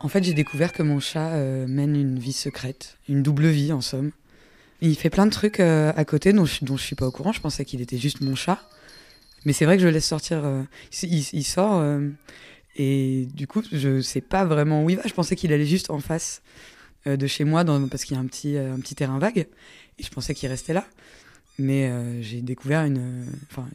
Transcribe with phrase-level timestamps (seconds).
[0.00, 3.72] En fait, j'ai découvert que mon chat euh, mène une vie secrète, une double vie
[3.72, 4.12] en somme.
[4.80, 7.10] Il fait plein de trucs euh, à côté dont je, dont je suis pas au
[7.10, 7.32] courant.
[7.32, 8.60] Je pensais qu'il était juste mon chat.
[9.44, 10.44] Mais c'est vrai que je le laisse sortir.
[10.44, 10.62] euh,
[11.02, 11.84] il, sort
[12.76, 15.02] et du coup, je sais pas vraiment où il va.
[15.04, 16.42] Je pensais qu'il allait juste en face
[17.06, 19.48] de chez moi dans, parce qu'il y a un petit, un petit terrain vague.
[19.98, 20.86] Et je pensais qu'il restait là.
[21.58, 21.90] Mais
[22.22, 23.26] j'ai découvert une,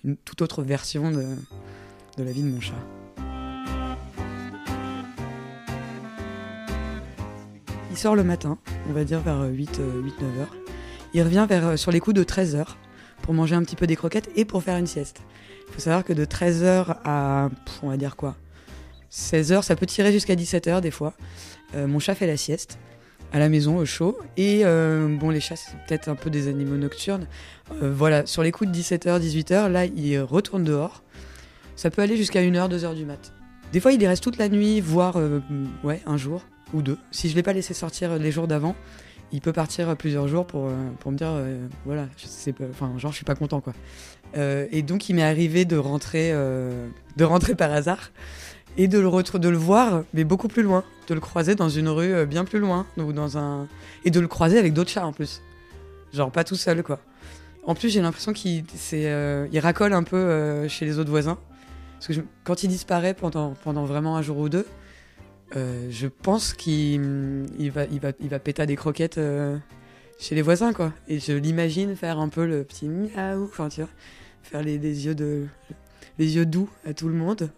[0.05, 1.35] une toute autre version de,
[2.17, 3.02] de la vie de mon chat.
[7.93, 8.57] Il sort le matin,
[8.89, 10.55] on va dire vers 8-9 heures.
[11.13, 12.77] Il revient vers, euh, sur les coups de 13 heures
[13.21, 15.21] pour manger un petit peu des croquettes et pour faire une sieste.
[15.67, 17.49] Il faut savoir que de 13 heures à,
[17.83, 18.35] on va dire quoi,
[19.11, 21.13] 16 heures, ça peut tirer jusqu'à 17 heures des fois.
[21.75, 22.79] Euh, mon chat fait la sieste
[23.31, 24.17] à la maison au chaud.
[24.37, 27.27] Et euh, bon, les chats, c'est peut-être un peu des animaux nocturnes.
[27.81, 31.03] Euh, voilà, sur les coups de 17h, 18h, là, il retourne dehors.
[31.75, 33.33] Ça peut aller jusqu'à 1h, 2h du mat.
[33.71, 35.39] Des fois, il y reste toute la nuit, voire euh,
[35.83, 36.43] ouais, un jour
[36.81, 36.97] deux.
[37.11, 38.75] Si je l'ai pas laissé sortir les jours d'avant,
[39.31, 42.07] il peut partir plusieurs jours pour, euh, pour me dire, euh, voilà,
[42.71, 43.73] enfin, genre, je suis pas content, quoi.
[44.37, 48.11] Euh, et donc, il m'est arrivé de rentrer, euh, de rentrer par hasard
[48.77, 51.89] et de le, de le voir, mais beaucoup plus loin, de le croiser dans une
[51.89, 53.67] rue euh, bien plus loin, ou dans un...
[54.05, 55.41] et de le croiser avec d'autres chats en plus.
[56.11, 56.99] Genre pas tout seul, quoi.
[57.65, 61.37] En plus, j'ai l'impression qu'il euh, racole un peu euh, chez les autres voisins.
[61.93, 64.65] Parce que quand il disparaît pendant, pendant vraiment un jour ou deux,
[65.55, 69.57] euh, je pense qu'il il va, il péter des croquettes euh,
[70.19, 70.93] chez les voisins, quoi.
[71.07, 75.15] Et je l'imagine faire un peu le petit miaou, faire les, yeux
[76.45, 77.49] doux à tout le monde.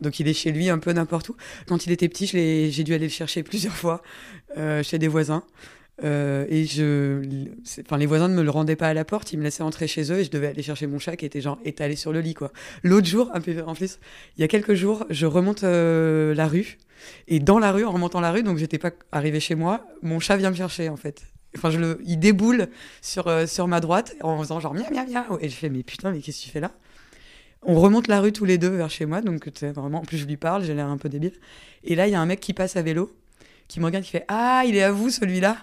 [0.00, 1.36] Donc il est chez lui un peu n'importe où.
[1.66, 4.02] Quand il était petit, j'ai dû aller le chercher plusieurs fois
[4.56, 5.44] euh, chez des voisins.
[6.02, 7.22] Euh, et je,
[7.80, 9.86] enfin, les voisins ne me le rendaient pas à la porte, ils me laissaient entrer
[9.86, 12.20] chez eux et je devais aller chercher mon chat qui était genre étalé sur le
[12.20, 12.52] lit quoi.
[12.82, 13.98] L'autre jour, un peu en plus,
[14.36, 16.78] il y a quelques jours, je remonte euh, la rue
[17.28, 20.20] et dans la rue, en remontant la rue, donc j'étais pas arrivé chez moi, mon
[20.20, 21.22] chat vient me chercher en fait.
[21.56, 22.68] Enfin, je le, il déboule
[23.02, 25.82] sur euh, sur ma droite en faisant genre miam miam miam et je fais mais
[25.82, 26.72] putain mais qu'est-ce que tu fais là?
[27.62, 30.24] On remonte la rue tous les deux vers chez moi, donc vraiment, en plus je
[30.24, 31.34] lui parle, j'ai l'air un peu débile.
[31.84, 33.14] Et là, il y a un mec qui passe à vélo,
[33.68, 35.58] qui me regarde, qui fait ah il est à vous celui-là.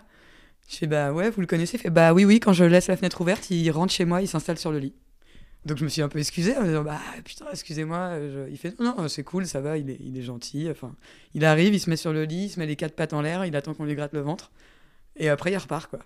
[0.68, 1.78] Je fais bah ouais, vous le connaissez?
[1.78, 4.28] Fait bah oui, oui, quand je laisse la fenêtre ouverte, il rentre chez moi, il
[4.28, 4.94] s'installe sur le lit.
[5.66, 8.18] Donc je me suis un peu excusé en me disant bah putain, excusez-moi.
[8.50, 10.68] Il fait non, non, c'est cool, ça va, il est, il est gentil.
[10.70, 10.96] Enfin,
[11.34, 13.22] il arrive, il se met sur le lit, il se met les quatre pattes en
[13.22, 14.52] l'air, il attend qu'on lui gratte le ventre.
[15.16, 16.00] Et après, il repart quoi.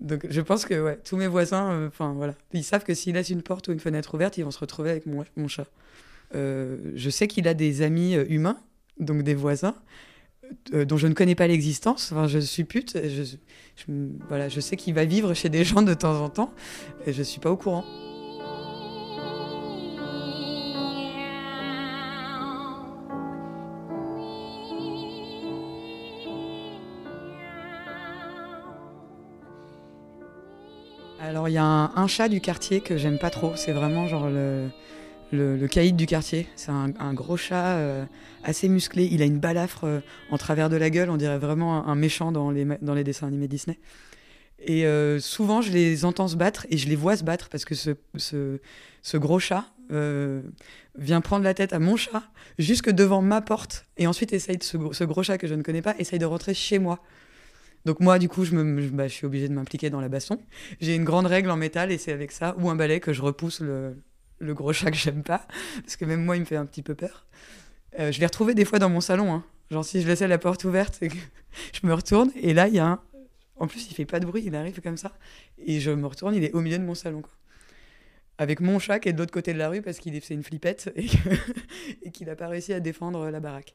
[0.00, 3.14] Donc je pense que ouais, tous mes voisins, euh, enfin voilà, ils savent que s'ils
[3.14, 5.66] laissent une porte ou une fenêtre ouverte, ils vont se retrouver avec mon, mon chat.
[6.34, 8.58] Euh, je sais qu'il a des amis euh, humains,
[8.98, 9.74] donc des voisins,
[10.74, 12.12] euh, dont je ne connais pas l'existence.
[12.12, 12.64] Enfin, je suis
[13.08, 13.92] Je, je-
[14.28, 16.52] voilà, je sais qu'il va vivre chez des gens de temps en temps,
[17.12, 17.84] je suis pas au courant.
[31.18, 33.52] Alors, il y a un, un chat du quartier que j'aime pas trop.
[33.56, 34.68] C'est vraiment genre le,
[35.32, 36.48] le, caïd du quartier.
[36.56, 38.04] C'est un, gros chat euh,
[38.44, 39.08] assez musclé.
[39.10, 40.00] Il a une balafre euh,
[40.30, 41.10] en travers de la gueule.
[41.10, 43.78] On dirait vraiment un, méchant dans les, dans les dessins animés Disney.
[44.58, 47.64] Et euh, souvent, je les entends se battre et je les vois se battre parce
[47.64, 48.58] que ce, ce,
[49.02, 49.64] ce gros chat
[50.98, 52.24] vient prendre la tête à mon chat
[52.58, 55.62] jusque devant ma porte et ensuite essaye de ce, ce gros chat que je ne
[55.62, 56.98] connais pas essaye de rentrer chez moi.
[57.84, 60.40] Donc moi, du coup, je, me, bah, je suis obligée de m'impliquer dans la baston.
[60.80, 63.22] J'ai une grande règle en métal et c'est avec ça ou un balai que je
[63.22, 63.94] repousse le,
[64.38, 65.46] le gros chat que j'aime pas
[65.82, 67.26] parce que même moi, il me fait un petit peu peur.
[67.98, 69.32] Euh, je l'ai retrouvé des fois dans mon salon.
[69.32, 69.44] hein.
[69.70, 71.00] Genre si je laissais la porte ouverte
[71.72, 73.00] je me retourne et là, il y a un...
[73.58, 75.12] En plus, il fait pas de bruit, il arrive comme ça.
[75.64, 77.22] Et je me retourne, il est au milieu de mon salon.
[77.22, 77.32] Quoi.
[78.38, 80.42] Avec mon chat qui est de l'autre côté de la rue parce qu'il est une
[80.42, 80.92] flippette
[82.02, 83.74] et qu'il n'a pas réussi à défendre la baraque.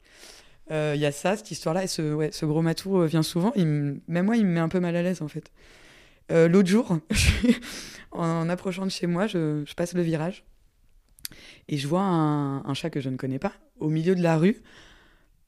[0.70, 3.52] Euh, Il y a ça, cette histoire-là, et ce, gros matou euh, vient souvent.
[3.56, 5.50] Même moi, il me met un peu mal à l'aise en fait.
[6.30, 6.98] Euh, L'autre jour,
[8.12, 10.44] en approchant de chez moi, je, passe le virage
[11.68, 14.62] et je vois un, chat que je ne connais pas au milieu de la rue,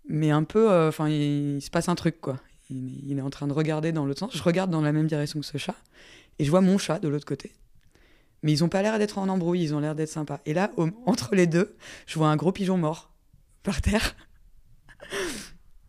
[0.08, 2.40] mais un peu, euh, enfin, il, se passe un truc quoi.
[2.70, 4.36] Il, est en train de regarder dans l'autre sens.
[4.36, 5.76] Je regarde dans la même direction que ce chat
[6.38, 7.52] et je vois mon chat de l'autre côté.
[8.42, 10.40] Mais ils ont pas l'air d'être en embrouille, ils ont l'air d'être sympas.
[10.46, 10.70] Et là,
[11.06, 13.12] entre les deux, je vois un gros pigeon mort
[13.62, 14.16] par terre.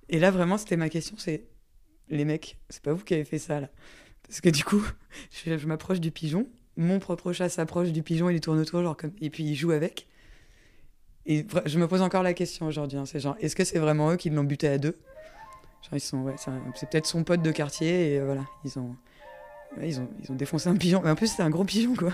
[0.10, 1.48] Et là, vraiment, c'était ma question, c'est
[2.10, 3.70] les mecs, c'est pas vous qui avez fait ça là.
[4.28, 4.84] Parce que du coup,
[5.46, 9.12] je, m'approche du pigeon, mon propre chat s'approche du pigeon, il tourne autour, genre comme,
[9.22, 10.08] et puis il joue avec.
[11.26, 13.06] Et je me pose encore la question aujourd'hui, hein.
[13.06, 14.96] c'est genre, est-ce que c'est vraiment eux qui l'ont buté à deux?
[15.84, 16.26] Genre, ils sont,
[16.76, 18.96] c'est peut-être son pote de quartier, et euh, voilà, ils ont,
[19.82, 21.02] ils, ont, défoncé un pigeon.
[21.04, 22.14] Mais en plus, c'est un gros pigeon, quoi.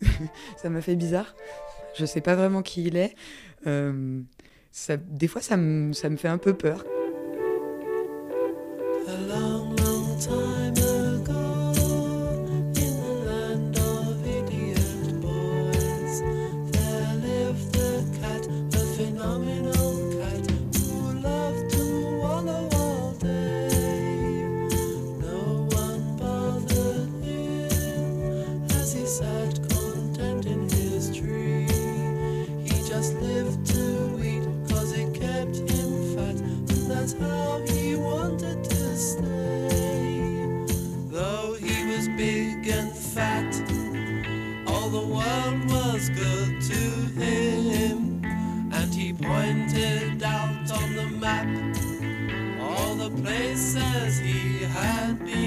[0.56, 1.34] ça m'a fait bizarre.
[1.98, 3.14] Je sais pas vraiment qui il est.
[3.64, 6.84] Des fois, ça me, ça me fait un peu peur.
[43.16, 43.54] fat.
[44.66, 46.82] All the world was good to
[47.18, 48.22] him,
[48.72, 51.48] and he pointed out on the map
[52.60, 55.45] all the places he had been.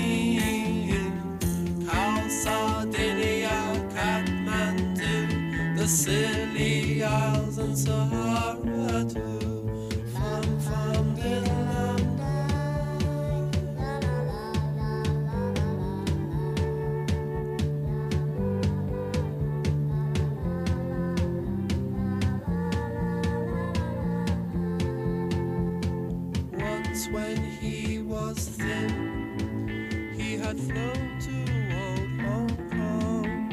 [26.99, 31.31] once when he was thin, he had flown to
[31.79, 33.51] old Hong Kong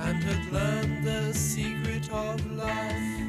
[0.00, 3.20] and had learned the secret of life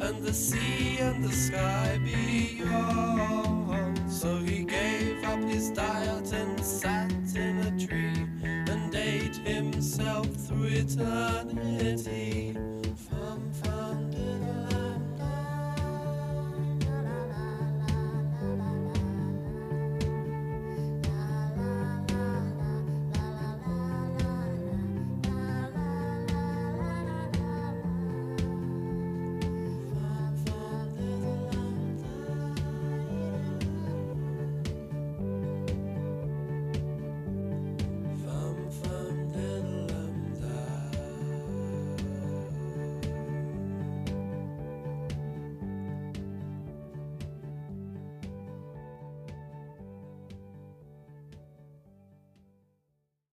[0.00, 4.00] and the sea and the sky beyond.
[4.10, 10.68] So he gave up his diet and sat in a tree and ate himself through
[10.68, 12.05] eternity.